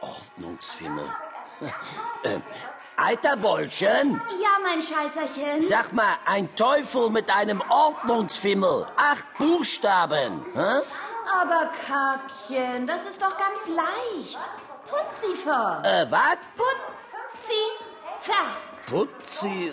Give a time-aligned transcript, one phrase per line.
[0.00, 1.08] Ordnungsfimmel.
[2.24, 2.42] ähm,
[2.96, 4.20] Eiterbollchen?
[4.40, 5.62] Ja, mein Scheißerchen.
[5.62, 8.86] Sag mal, ein Teufel mit einem Ordnungsfimmel.
[8.96, 10.44] Acht Buchstaben.
[10.54, 10.82] Hä?
[11.32, 14.40] Aber Kackchen, das ist doch ganz leicht.
[14.88, 15.82] Putzifer.
[15.84, 16.38] Äh, was?
[16.56, 18.44] Putzifer.
[18.86, 19.72] Putzi.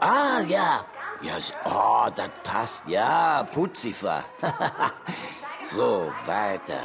[0.00, 0.84] Ah, ja.
[1.20, 1.34] Ja,
[1.64, 2.82] oh, das passt.
[2.86, 4.24] Ja, Putzifer.
[5.60, 6.80] so, weiter.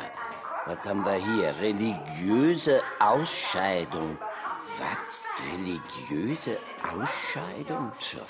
[0.65, 1.55] Was haben wir hier?
[1.59, 4.17] Religiöse Ausscheidung.
[4.77, 5.53] Was?
[5.53, 7.91] Religiöse Ausscheidung?
[7.99, 8.21] Tja,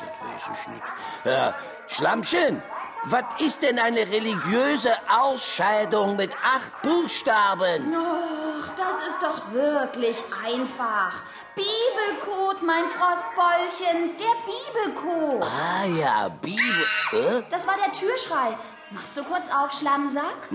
[0.00, 0.84] das weiß ich nicht.
[1.24, 1.52] Äh,
[1.86, 2.62] Schlammchen,
[3.04, 7.94] was ist denn eine religiöse Ausscheidung mit acht Buchstaben?
[7.94, 11.22] Ach, das ist doch wirklich einfach.
[11.54, 14.16] Bibelcode, mein Frostbäulchen.
[14.16, 15.42] Der Bibelcode.
[15.44, 16.86] Ah ja, Bibel.
[17.12, 17.42] Äh?
[17.50, 18.56] Das war der Türschrei.
[18.90, 20.48] Machst du kurz auf, Schlammsack?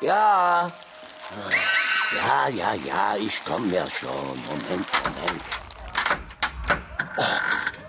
[0.00, 0.68] Ja.
[2.16, 4.10] Ja, ja, ja, ich komm ja schon.
[4.10, 5.42] Moment, Moment.
[7.16, 7.22] Oh,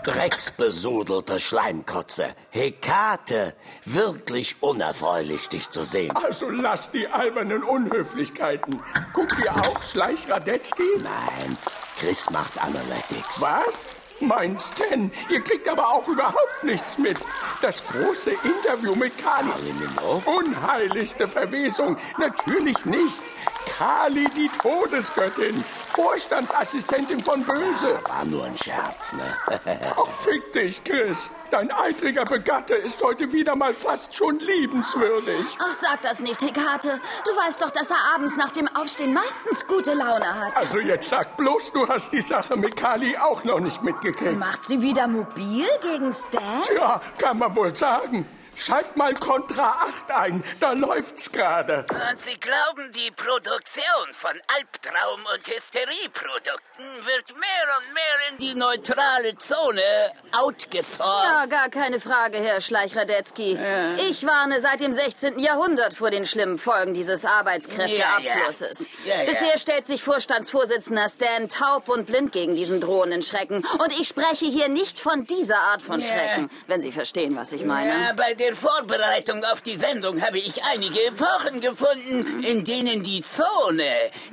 [0.03, 2.35] drecksbesudelte Schleimkotze.
[2.51, 6.15] Hekate, wirklich unerfreulich, dich zu sehen.
[6.15, 8.83] Also lass die albernen Unhöflichkeiten.
[9.13, 10.83] Guckt ihr auch Schleichradetzky?
[10.99, 11.57] Nein,
[11.97, 13.41] Chris macht Analytics.
[13.41, 13.89] Was?
[14.21, 17.17] Mein Stan, ihr kriegt aber auch überhaupt nichts mit.
[17.61, 19.49] Das große Interview mit Kali.
[20.25, 21.97] Unheiligste Verwesung.
[22.19, 23.19] Natürlich nicht.
[23.77, 25.63] Kali, die Todesgöttin.
[25.93, 27.99] Vorstandsassistentin von Böse.
[28.07, 29.37] War nur ein Scherz, ne?
[29.95, 31.29] Ach, fick dich, Chris.
[31.49, 35.45] Dein eitriger Begatte ist heute wieder mal fast schon liebenswürdig.
[35.59, 36.99] Ach, sag das nicht, Hekate.
[37.25, 40.55] Du weißt doch, dass er abends nach dem Aufstehen meistens gute Laune hat.
[40.57, 44.39] Also jetzt sag bloß, du hast die Sache mit Kali auch noch nicht mitgekriegt.
[44.39, 46.63] Macht sie wieder mobil gegen Stan?
[46.63, 48.25] Tja, kann man wohl sagen.
[48.63, 49.71] Schalt mal Contra
[50.05, 51.83] 8 ein, da läuft's gerade.
[51.89, 58.53] Und Sie glauben, die Produktion von Albtraum- und Hysterieprodukten wird mehr und mehr in die
[58.53, 59.81] neutrale Zone
[60.31, 60.99] outgesourced?
[60.99, 63.57] Ja, gar keine Frage, Herr Schleichradetzky.
[64.09, 65.39] Ich warne seit dem 16.
[65.39, 68.87] Jahrhundert vor den schlimmen Folgen dieses Arbeitskräfteabflusses.
[69.05, 69.21] Ja, ja.
[69.21, 69.31] Ja, ja.
[69.31, 73.65] Bisher stellt sich Vorstandsvorsitzender Stan taub und blind gegen diesen drohenden Schrecken.
[73.79, 76.05] Und ich spreche hier nicht von dieser Art von Ja.
[76.07, 77.89] Schrecken, wenn Sie verstehen, was ich meine.
[77.89, 83.21] Ja, bei der Vorbereitung auf die Sendung habe ich einige Epochen gefunden, in denen die
[83.21, 83.85] Zone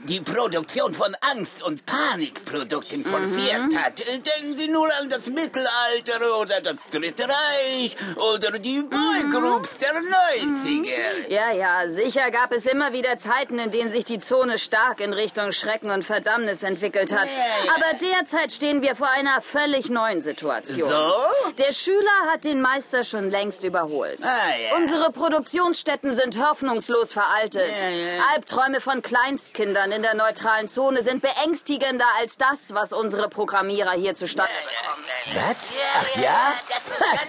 [0.05, 4.01] die Produktion von Angst- und Panikprodukten forciert hat.
[4.01, 11.29] Denken Sie nur an das Mittelalter oder das Dritte Reich oder die Boygroups der 90er.
[11.29, 15.13] Ja, ja, sicher gab es immer wieder Zeiten, in denen sich die Zone stark in
[15.13, 17.29] Richtung Schrecken und Verdammnis entwickelt hat.
[17.29, 17.73] Ja, ja.
[17.77, 20.91] Aber derzeit stehen wir vor einer völlig neuen Situation.
[20.91, 21.13] So?
[21.57, 23.98] Der Schüler hat den Meister schon längst überholt.
[24.23, 24.77] Ah, ja.
[24.77, 27.77] Unsere Produktionsstätten sind hoffnungslos veraltet.
[27.81, 28.23] Ja, ja.
[28.35, 34.15] Albträume von Kleinstkindern in der neutralen Zone sind beängstigender als das, was unsere Programmierer hier
[34.15, 35.05] zustande bekommen.
[35.35, 35.57] Was?
[35.95, 36.53] Ach ja?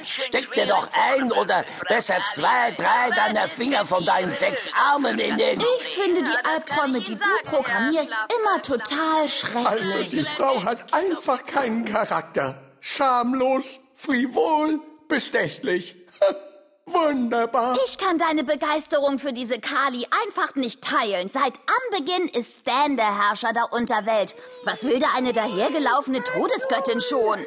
[0.06, 5.38] Steck dir doch ein oder besser zwei, drei deiner Finger von deinen sechs Armen in
[5.38, 5.60] den...
[5.60, 10.10] Ich finde die Albträume, die du programmierst, immer total Also schrecklich.
[10.10, 12.62] die Frau hat einfach keinen Charakter.
[12.80, 15.96] Schamlos, frivol, bestechlich.
[16.92, 17.78] Wunderbar.
[17.86, 21.30] Ich kann deine Begeisterung für diese Kali einfach nicht teilen.
[21.30, 21.54] Seit
[21.92, 24.36] Anbeginn ist Stan der Herrscher der Unterwelt.
[24.64, 27.46] Was will da eine dahergelaufene Todesgöttin schon?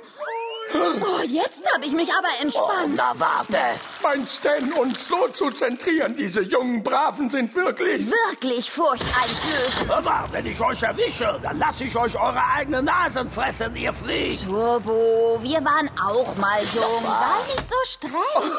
[0.74, 2.94] Oh, jetzt habe ich mich aber Oh, entspannt.
[2.96, 3.58] na warte.
[4.02, 8.06] Mein Stan, uns so zu zentrieren, diese jungen Braven sind wirklich...
[8.06, 9.88] Wirklich furchteinflößend.
[9.88, 14.44] Mal, wenn ich euch erwische, dann lasse ich euch eure eigenen Nasen fressen, ihr Flieg.
[14.46, 17.02] Turbo, wir waren auch mal jung.
[17.02, 18.52] Sei nicht so streng.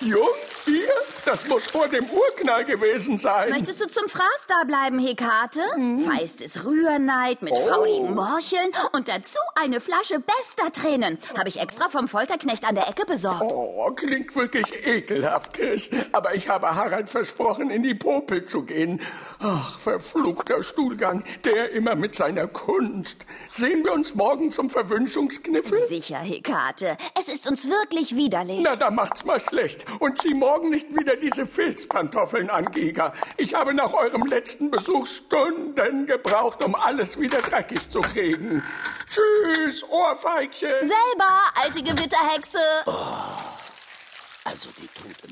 [0.00, 0.28] Jung,
[0.66, 0.92] ihr?
[1.24, 3.48] Das muss vor dem Urknall gewesen sein.
[3.50, 5.62] Möchtest du zum Fraß da bleiben, Hekate?
[6.06, 11.18] Feistes Rührneid mit fraulichen Morcheln und dazu eine Flasche bester Tränen.
[11.36, 13.42] Habe ich extra vom Folterknecht an der Ecke besorgt.
[13.42, 15.90] Oh, klingt wirklich ekelhaft, Chris.
[16.12, 19.00] Aber ich habe Harald versprochen, in die Popel zu gehen.
[19.40, 23.26] Ach, verfluchter Stuhlgang, der immer mit seiner Kunst.
[23.48, 25.86] Sehen wir uns morgen zum Verwünschungskniffel?
[25.88, 26.96] Sicher, Hekate.
[27.18, 28.60] Es ist uns wirklich widerlich.
[28.62, 29.84] Na, da macht's mal schlecht.
[29.98, 33.12] Und zieh morgen nicht wieder diese Filzpantoffeln an, Giga.
[33.36, 38.62] Ich habe nach eurem letzten Besuch Stunden gebraucht, um alles wieder dreckig zu kriegen.
[39.14, 40.70] Tschüss, Ohrfeigchen.
[40.80, 42.58] Selber, alte Gewitterhexe.
[44.44, 45.23] Also die tut.